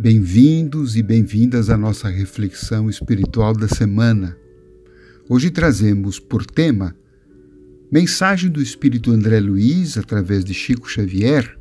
[0.00, 4.38] Bem-vindos e bem-vindas à nossa reflexão espiritual da semana.
[5.28, 6.94] Hoje trazemos por tema
[7.90, 11.58] mensagem do Espírito André Luiz, através de Chico Xavier,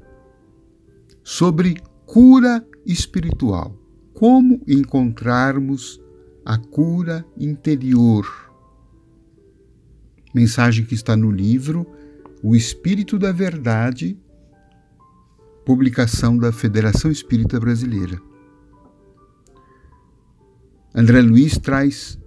[1.23, 3.75] sobre cura espiritual.
[4.13, 5.99] Como encontrarmos
[6.45, 8.53] a cura interior.
[10.31, 11.87] Mensagem que está no livro
[12.43, 14.15] O Espírito da Verdade,
[15.65, 18.26] publicação da Federação Espírita Brasileira.
[20.99, 22.17] André Luiz traz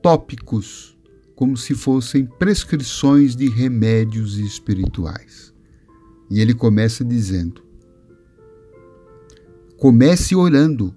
[0.00, 0.96] tópicos
[1.34, 5.52] como se fossem prescrições de remédios espirituais.
[6.30, 7.64] E ele começa dizendo:
[9.76, 10.94] Comece orando.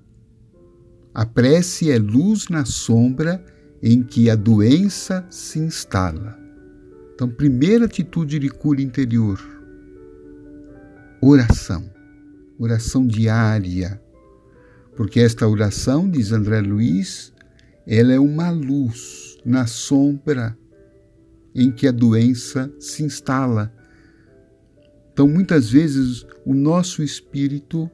[1.16, 3.44] A prece é luz na sombra
[3.82, 6.38] em que a doença se instala.
[7.16, 9.40] Então, primeira atitude de cura interior:
[11.20, 11.92] oração.
[12.60, 14.00] Oração diária,
[14.95, 17.34] porque esta oração, diz André Luiz,
[17.86, 20.58] ela é uma luz na sombra
[21.53, 23.73] em que a doença se instala.
[25.11, 27.89] Então, muitas vezes, o nosso espírito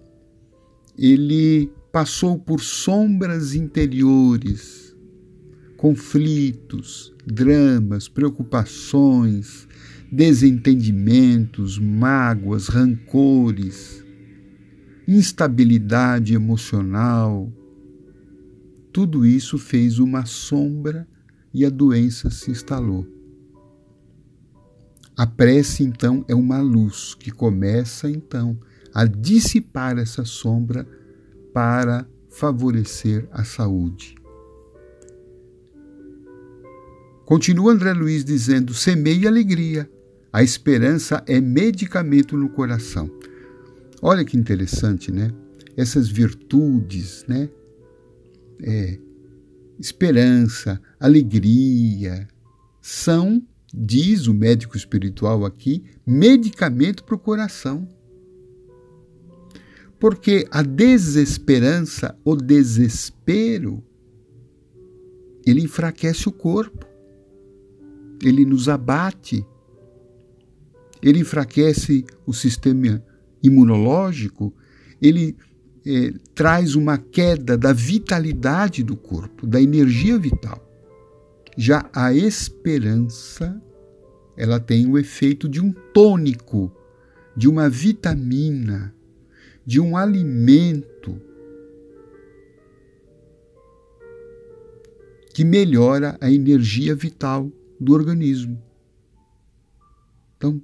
[0.97, 4.95] ele passou por sombras interiores,
[5.77, 9.67] conflitos, dramas, preocupações,
[10.11, 14.00] desentendimentos, mágoas, rancores
[15.07, 17.51] instabilidade emocional.
[18.91, 21.07] Tudo isso fez uma sombra
[21.53, 23.07] e a doença se instalou.
[25.17, 28.57] A prece, então, é uma luz que começa, então,
[28.93, 30.87] a dissipar essa sombra
[31.53, 34.15] para favorecer a saúde.
[37.25, 39.89] Continua André Luiz dizendo: semeie alegria.
[40.33, 43.09] A esperança é medicamento no coração.
[44.01, 45.31] Olha que interessante, né?
[45.77, 47.49] Essas virtudes, né?
[48.63, 48.97] É,
[49.79, 52.27] esperança, alegria,
[52.81, 57.87] são, diz o médico espiritual aqui, medicamento para o coração.
[59.99, 63.83] Porque a desesperança, o desespero,
[65.45, 66.87] ele enfraquece o corpo,
[68.23, 69.45] ele nos abate,
[71.03, 73.03] ele enfraquece o sistema
[73.43, 74.53] imunológico,
[75.01, 75.35] ele
[75.85, 80.67] é, traz uma queda da vitalidade do corpo, da energia vital.
[81.57, 83.61] Já a esperança,
[84.37, 86.71] ela tem o efeito de um tônico,
[87.35, 88.93] de uma vitamina,
[89.65, 91.19] de um alimento
[95.33, 98.61] que melhora a energia vital do organismo.
[100.37, 100.61] Então,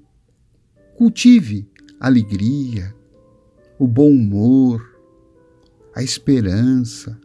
[0.95, 1.67] cultive
[1.99, 2.95] alegria,
[3.79, 4.81] o bom humor,
[5.93, 7.19] a esperança.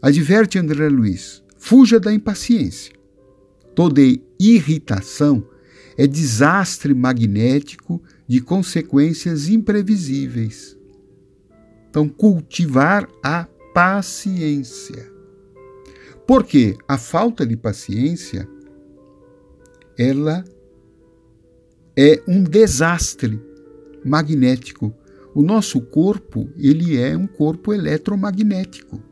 [0.00, 2.92] Adverte André Luiz: fuja da impaciência.
[3.74, 4.00] Toda
[4.38, 5.46] irritação
[5.96, 10.76] é desastre magnético de consequências imprevisíveis.
[11.88, 15.10] Então, cultivar a paciência.
[16.26, 18.48] Porque a falta de paciência
[19.98, 20.44] ela
[21.96, 23.40] é um desastre
[24.04, 24.94] magnético.
[25.34, 29.02] O nosso corpo, ele é um corpo eletromagnético.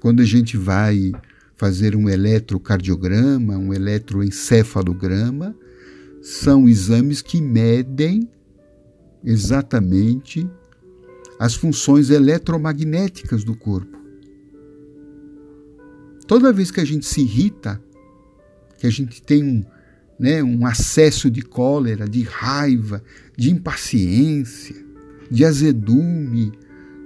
[0.00, 1.12] Quando a gente vai
[1.56, 5.54] fazer um eletrocardiograma, um eletroencefalograma,
[6.22, 8.28] são exames que medem
[9.24, 10.48] exatamente
[11.38, 13.98] as funções eletromagnéticas do corpo.
[16.26, 17.82] Toda vez que a gente se irrita,
[18.78, 19.64] que a gente tem um,
[20.20, 23.02] né, um acesso de cólera, de raiva,
[23.34, 24.76] de impaciência,
[25.30, 26.52] de azedume,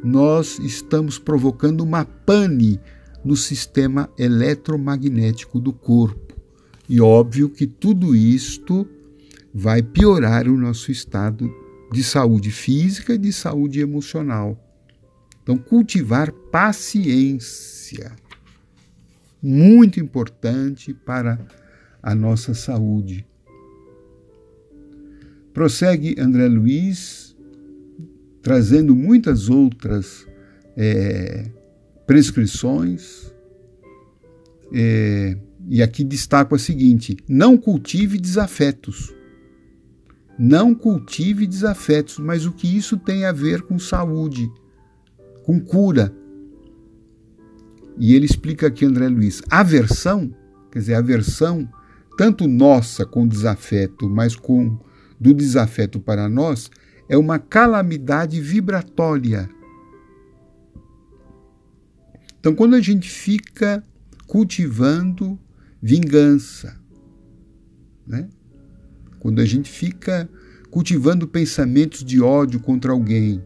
[0.03, 2.81] nós estamos provocando uma pane
[3.25, 6.35] no sistema eletromagnético do corpo.
[6.89, 8.85] E óbvio que tudo isto
[9.55, 11.49] vai piorar o nosso estado
[11.93, 14.61] de saúde física e de saúde emocional.
[15.41, 18.11] Então, cultivar paciência,
[19.41, 21.39] muito importante para
[22.05, 23.27] a nossa saúde.
[25.55, 27.35] Prossegue André Luiz,
[28.43, 30.27] trazendo muitas outras
[30.77, 31.51] é,
[32.07, 33.33] prescrições,
[34.71, 39.15] é, e aqui destaco a seguinte: não cultive desafetos.
[40.37, 44.51] Não cultive desafetos, mas o que isso tem a ver com saúde,
[45.45, 46.13] com cura?
[47.97, 50.35] E ele explica aqui, André Luiz: aversão,
[50.71, 51.67] quer dizer, aversão
[52.17, 54.79] tanto nossa com desafeto, mas com
[55.21, 56.71] do desafeto para nós,
[57.09, 59.49] é uma calamidade vibratória.
[62.39, 63.85] Então, quando a gente fica
[64.27, 65.39] cultivando
[65.81, 66.79] vingança,
[68.07, 68.29] né?
[69.19, 70.29] quando a gente fica
[70.71, 73.43] cultivando pensamentos de ódio contra alguém,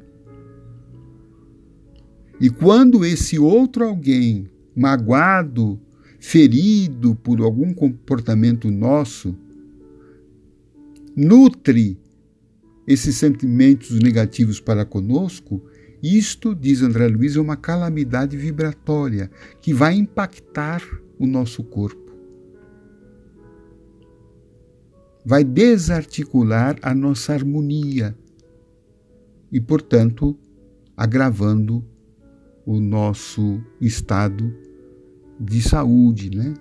[2.41, 5.81] e quando esse outro alguém, magoado,
[6.19, 9.37] ferido por algum comportamento nosso,
[11.17, 11.99] nutre
[12.87, 15.63] esses sentimentos negativos para conosco,
[16.03, 19.31] isto, diz André Luiz, é uma calamidade vibratória
[19.61, 20.83] que vai impactar
[21.19, 22.09] o nosso corpo.
[25.25, 28.17] Vai desarticular a nossa harmonia
[29.53, 30.39] e, portanto,
[30.97, 31.85] agravando
[32.65, 34.68] o nosso estado
[35.39, 36.55] de saúde, né?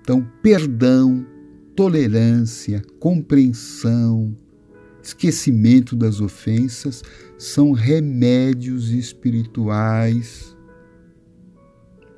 [0.00, 1.26] Então, perdão,
[1.74, 4.36] tolerância, compreensão,
[5.02, 7.02] esquecimento das ofensas
[7.38, 10.56] são remédios espirituais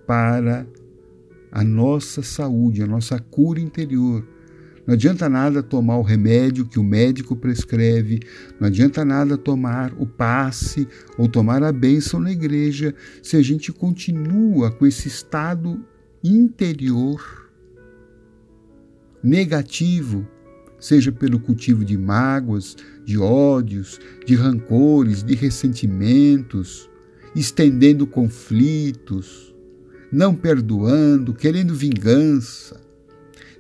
[0.07, 0.67] para
[1.51, 4.27] a nossa saúde, a nossa cura interior
[4.89, 8.21] não adianta nada tomar o remédio que o médico prescreve,
[8.59, 10.89] não adianta nada tomar o passe
[11.19, 15.85] ou tomar a bênção na igreja se a gente continua com esse estado
[16.25, 17.53] interior
[19.23, 20.27] negativo,
[20.81, 22.75] seja pelo cultivo de mágoas,
[23.05, 26.89] de ódios, de rancores, de ressentimentos,
[27.37, 29.55] estendendo conflitos,
[30.11, 32.88] não perdoando, querendo vingança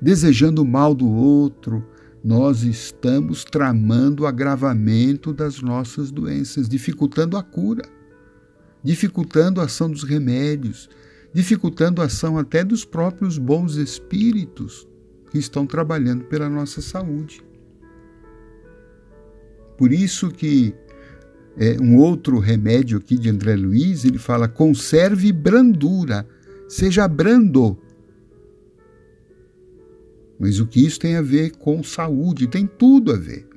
[0.00, 1.84] desejando o mal do outro,
[2.22, 7.82] nós estamos tramando o agravamento das nossas doenças, dificultando a cura,
[8.82, 10.88] dificultando a ação dos remédios,
[11.32, 14.86] dificultando a ação até dos próprios bons espíritos
[15.30, 17.42] que estão trabalhando pela nossa saúde.
[19.76, 20.74] Por isso que
[21.56, 26.26] é, um outro remédio aqui de André Luiz, ele fala: conserve brandura,
[26.68, 27.78] seja brando
[30.38, 32.46] mas o que isso tem a ver com saúde?
[32.46, 33.48] Tem tudo a ver.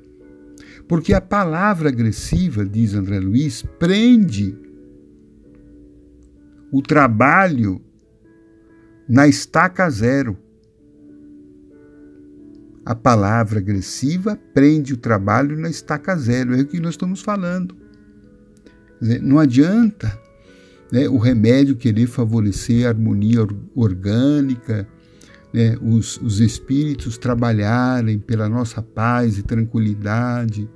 [0.88, 4.56] Porque a palavra agressiva, diz André Luiz, prende
[6.72, 7.80] o trabalho
[9.08, 10.36] na estaca zero.
[12.84, 16.54] A palavra agressiva prende o trabalho na estaca zero.
[16.54, 17.76] É o que nós estamos falando.
[19.20, 20.18] Não adianta
[20.92, 24.86] né, o remédio querer favorecer a harmonia orgânica,
[25.52, 30.68] né, os, os espíritos trabalharem pela nossa paz e tranquilidade,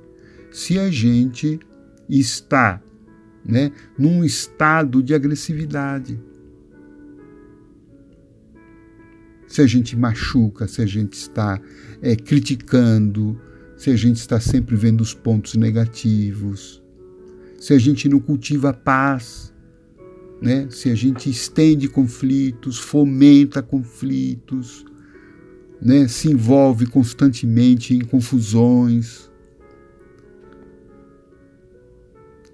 [0.51, 1.59] se a gente
[2.09, 2.81] está
[3.43, 6.19] né, num estado de agressividade.
[9.47, 11.59] Se a gente machuca, se a gente está
[12.01, 13.39] é, criticando,
[13.77, 16.83] se a gente está sempre vendo os pontos negativos,
[17.57, 19.53] se a gente não cultiva a paz,
[20.41, 20.67] né?
[20.69, 24.85] se a gente estende conflitos, fomenta conflitos,
[25.81, 26.07] né?
[26.07, 29.31] se envolve constantemente em confusões.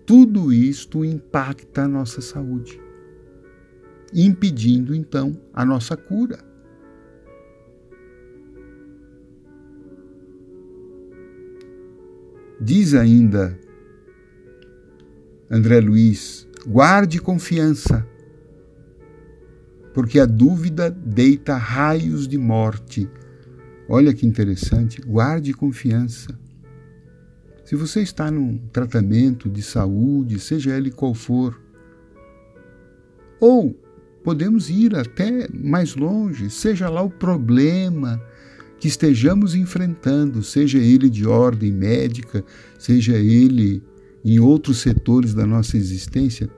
[0.06, 2.80] Tudo isto impacta a nossa saúde,
[4.14, 6.40] impedindo então a nossa cura.
[12.60, 13.60] Diz ainda
[15.50, 18.08] André Luiz Guarde confiança,
[19.94, 23.10] porque a dúvida deita raios de morte.
[23.90, 26.40] Olha que interessante, guarde confiança.
[27.66, 31.60] Se você está num tratamento de saúde, seja ele qual for,
[33.42, 33.78] ou
[34.24, 38.24] podemos ir até mais longe, seja lá o problema
[38.80, 42.44] que estejamos enfrentando, seja ele de ordem médica,
[42.80, 43.84] seja ele
[44.24, 46.50] em outros setores da nossa existência,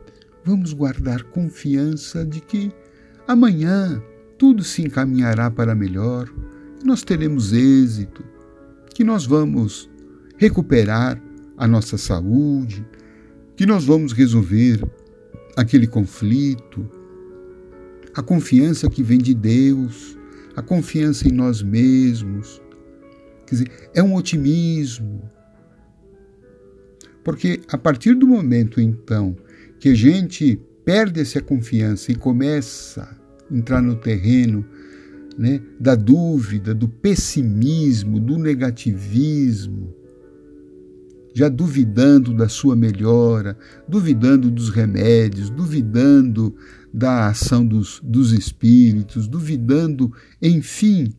[0.43, 2.71] vamos guardar confiança de que
[3.27, 4.01] amanhã
[4.37, 6.29] tudo se encaminhará para melhor,
[6.79, 8.23] que nós teremos êxito,
[8.93, 9.89] que nós vamos
[10.37, 11.21] recuperar
[11.57, 12.85] a nossa saúde,
[13.55, 14.83] que nós vamos resolver
[15.55, 16.89] aquele conflito.
[18.13, 20.17] A confiança que vem de Deus,
[20.55, 22.61] a confiança em nós mesmos.
[23.45, 25.29] Quer dizer, é um otimismo,
[27.25, 29.35] porque a partir do momento, então,
[29.79, 34.63] que a gente perde essa confiança e começa a entrar no terreno
[35.35, 39.91] né, da dúvida, do pessimismo, do negativismo,
[41.33, 46.55] já duvidando da sua melhora, duvidando dos remédios, duvidando
[46.93, 51.11] da ação dos, dos espíritos, duvidando, enfim,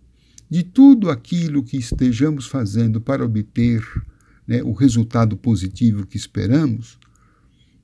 [0.48, 3.82] de tudo aquilo que estejamos fazendo para obter
[4.46, 6.98] né, o resultado positivo que esperamos,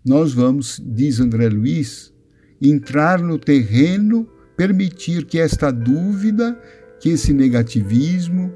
[0.05, 2.13] nós vamos, diz André Luiz,
[2.61, 6.59] entrar no terreno, permitir que esta dúvida,
[7.01, 8.53] que esse negativismo,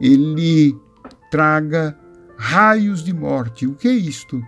[0.00, 0.74] ele
[1.30, 1.98] traga
[2.36, 3.66] raios de morte.
[3.66, 4.42] O que é isto?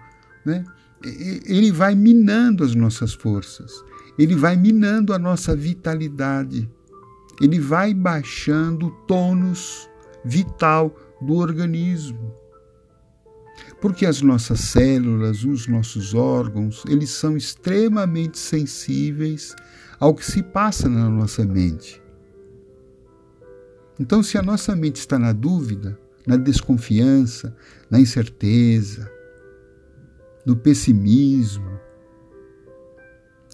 [0.44, 0.64] Né?
[1.02, 3.72] Ele vai minando as nossas forças,
[4.18, 6.68] ele vai minando a nossa vitalidade,
[7.40, 9.88] ele vai baixando o tônus
[10.24, 12.34] vital do organismo.
[13.80, 19.54] Porque as nossas células, os nossos órgãos, eles são extremamente sensíveis
[20.00, 22.02] ao que se passa na nossa mente.
[24.00, 25.98] Então, se a nossa mente está na dúvida,
[26.28, 27.56] na desconfiança,
[27.90, 29.10] na incerteza,
[30.44, 31.80] no pessimismo.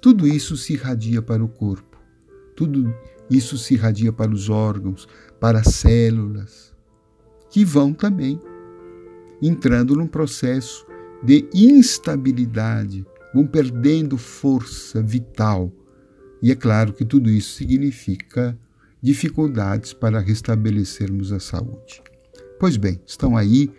[0.03, 1.99] Tudo isso se irradia para o corpo,
[2.57, 2.93] tudo
[3.31, 5.09] isso se irradia para os órgãos,
[5.41, 6.75] para as células,
[7.49, 8.41] que vão também
[9.47, 10.87] entrando num processo
[11.23, 15.73] de instabilidade, vão perdendo força vital.
[16.41, 18.59] E é claro que tudo isso significa
[19.03, 22.03] dificuldades para restabelecermos a saúde.
[22.59, 23.71] Pois bem, estão aí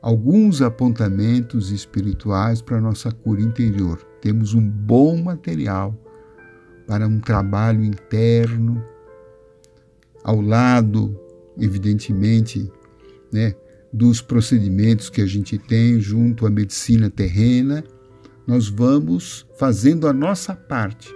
[0.00, 3.98] alguns apontamentos espirituais para a nossa cura interior.
[4.20, 5.96] Temos um bom material
[6.86, 8.82] para um trabalho interno,
[10.22, 11.18] ao lado,
[11.58, 12.70] evidentemente,
[13.32, 13.54] né,
[13.92, 17.82] dos procedimentos que a gente tem junto à medicina terrena,
[18.46, 21.14] nós vamos fazendo a nossa parte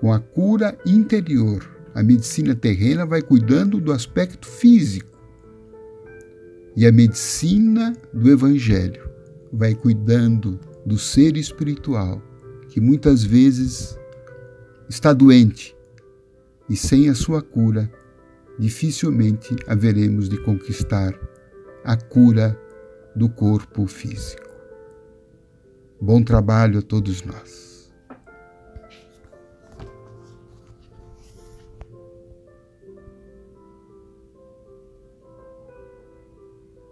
[0.00, 1.68] com a cura interior.
[1.94, 5.18] A medicina terrena vai cuidando do aspecto físico
[6.76, 9.08] e a medicina do Evangelho
[9.52, 12.22] vai cuidando do ser espiritual,
[12.68, 13.98] que muitas vezes
[14.88, 15.76] está doente
[16.68, 17.90] e sem a sua cura,
[18.58, 21.12] dificilmente haveremos de conquistar
[21.88, 22.54] a cura
[23.16, 24.46] do corpo físico.
[25.98, 27.67] Bom trabalho a todos nós.